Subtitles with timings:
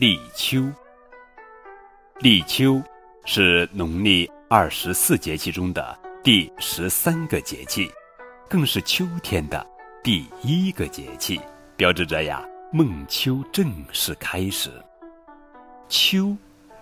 [0.00, 0.64] 立秋。
[2.20, 2.82] 立秋
[3.26, 7.86] 是农历二十四节气中的第十三个节气，
[8.48, 9.66] 更是秋天的
[10.02, 11.38] 第一个节气，
[11.76, 14.70] 标志着呀孟秋正式开始。
[15.86, 16.34] 秋，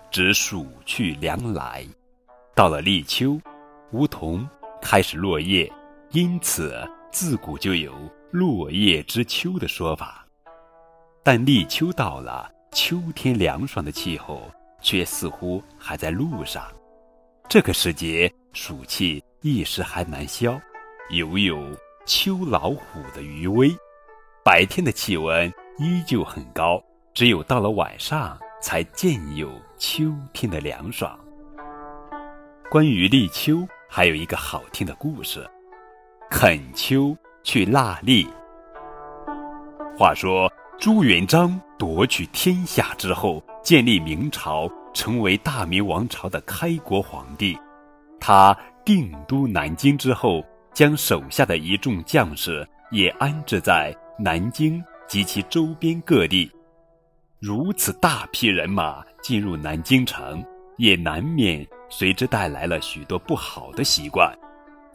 [0.09, 1.85] 指暑去凉来，
[2.55, 3.37] 到了立秋，
[3.91, 4.47] 梧桐
[4.81, 5.69] 开始落叶，
[6.11, 7.93] 因此自古就有
[8.31, 10.25] “落叶知秋”的说法。
[11.21, 14.49] 但立秋到了，秋天凉爽的气候。
[14.81, 16.63] 却似乎还在路上。
[17.49, 20.59] 这个时节，暑气一时还难消，
[21.09, 21.61] 犹有
[22.05, 23.69] 秋老虎的余威。
[24.43, 26.81] 白天的气温依旧很高，
[27.13, 31.19] 只有到了晚上，才渐有秋天的凉爽。
[32.69, 35.45] 关于立秋，还有一个好听的故事：
[36.29, 38.27] 恳秋去腊栗。
[39.97, 40.49] 话说
[40.79, 43.43] 朱元璋夺取天下之后。
[43.61, 47.55] 建立明朝，成为大明王朝的开国皇帝。
[48.19, 50.41] 他定都南京之后，
[50.73, 56.49] 将手下的一众将士也安置在南京及其周边各地。
[57.39, 60.43] 如此大批人马进入南京城，
[60.77, 64.33] 也难免随之带来了许多不好的习惯。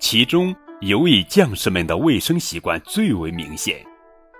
[0.00, 3.76] 其中尤以将士们的卫生习惯最为明显。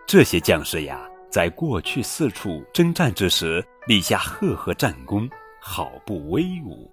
[0.07, 0.99] 这些将士呀。
[1.35, 5.29] 在过去四处征战之时，立下赫赫战功，
[5.61, 6.89] 好不威武。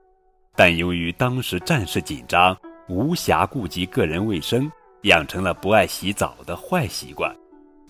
[0.55, 2.57] 但由于当时战事紧张，
[2.89, 4.67] 无暇顾及个人卫生，
[5.03, 7.31] 养成了不爱洗澡的坏习惯。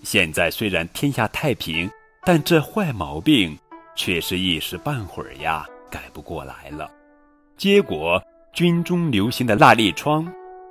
[0.04, 1.90] 现在虽然天下太平，
[2.26, 3.58] 但这坏毛病
[3.96, 6.92] 却是一时半会儿呀改不过来了。
[7.56, 10.30] 结果军中流行的蜡粒疮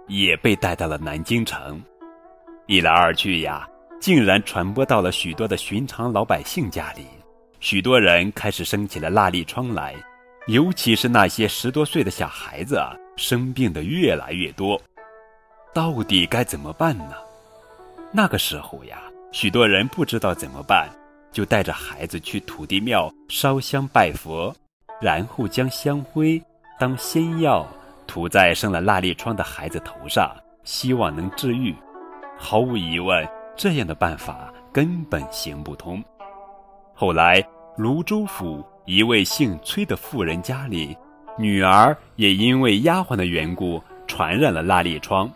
[0.08, 1.82] 也被带到了南京城。
[2.66, 3.66] 一来二去呀。
[4.00, 7.04] 竟然传播到了许多的寻常老百姓家里，
[7.60, 9.94] 许多人开始生起了蜡粒疮来，
[10.46, 12.80] 尤其是那些十多岁的小孩子，
[13.16, 14.80] 生病的越来越多。
[15.74, 17.12] 到底该怎么办呢？
[18.10, 19.02] 那个时候呀，
[19.32, 20.88] 许多人不知道怎么办，
[21.30, 24.54] 就带着孩子去土地庙烧香拜佛，
[24.98, 26.42] 然后将香灰
[26.78, 27.68] 当仙药
[28.06, 31.76] 涂在生了蜡粒疮的孩子头上，希望能治愈。
[32.38, 33.28] 毫无疑问。
[33.60, 36.02] 这样的办法根本行不通。
[36.94, 40.96] 后来，泸州府一位姓崔的妇人家里，
[41.38, 45.30] 女儿也因为丫鬟的缘故传染了蜡粒疮。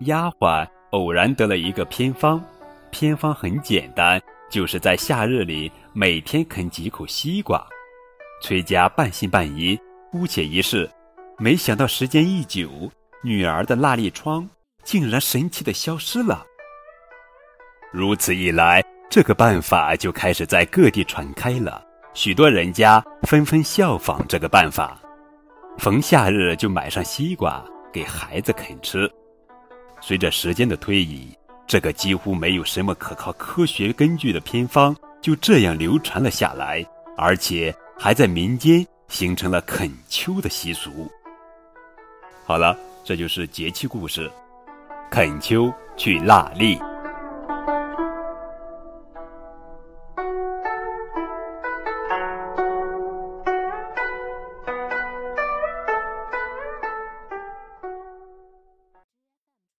[0.00, 2.44] 丫鬟偶然得了一个偏方，
[2.90, 7.66] 偏方很简单，就是在夏日里每天啃几口西瓜。
[8.42, 9.80] 崔家半信半疑，
[10.10, 10.86] 姑且一试。
[11.38, 12.68] 没想到时间一久，
[13.22, 14.46] 女儿的蜡粒疮
[14.84, 16.44] 竟然神奇的消失了。
[17.92, 21.84] 如此一来，这个办法就开始在各地传开了。
[22.14, 24.98] 许多人家纷纷效仿这个办法，
[25.76, 29.10] 逢夏日就买上西瓜给孩子啃吃。
[30.00, 31.36] 随着时间的推移，
[31.66, 36.82] 这个几乎没有什么可靠科学根据的偏方就这样流传了下来，
[37.16, 41.10] 而且还在民间形成了啃秋的习俗。
[42.46, 44.30] 好了，这就是节气故事，
[45.10, 46.78] 啃秋去腊栗。